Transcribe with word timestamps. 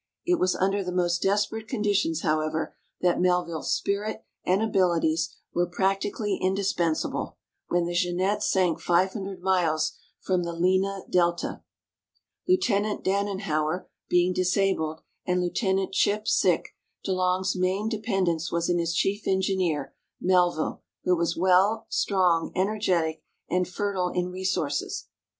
It 0.25 0.39
was 0.39 0.55
under 0.55 0.83
the 0.83 0.91
most 0.91 1.21
desperate 1.21 1.67
con 1.69 1.83
ditions, 1.83 2.23
however, 2.23 2.75
that 3.01 3.21
Melville's 3.21 3.71
spirit 3.71 4.23
and 4.43 4.63
abilities 4.63 5.35
were 5.53 5.67
})racti 5.69 6.09
GEORGE 6.09 6.13
W. 6.13 6.39
MELVILLE 6.39 6.39
189 6.39 6.39
cally 6.41 6.47
indispensable— 6.47 7.37
when 7.67 7.85
the 7.85 7.93
/mnneWe 7.93 8.41
sank 8.41 8.79
fivehnii(h 8.79 9.35
c<l 9.35 9.43
milrs 9.53 9.91
from 10.19 10.41
the 10.41 10.53
liena 10.53 11.01
Delta. 11.07 11.61
Lieutenant 12.47 13.03
Danenhower 13.03 13.85
being 14.09 14.33
disabled 14.33 15.01
and 15.27 15.39
Lieutenant 15.39 15.91
C'lii|i|) 15.93 16.23
sick, 16.25 16.69
]^e 17.07 17.13
Long's 17.13 17.55
main 17.55 17.87
dependence 17.87 18.51
was 18.51 18.71
in 18.71 18.79
his 18.79 18.95
chief 18.95 19.27
engineer, 19.27 19.93
Mel 20.19 20.49
ville, 20.51 20.81
who 21.03 21.15
was 21.15 21.37
well, 21.37 21.85
strong, 21.89 22.51
energetic, 22.55 23.21
and 23.51 23.67
fertile 23.67 24.09
in 24.09 24.31
resources. 24.31 25.09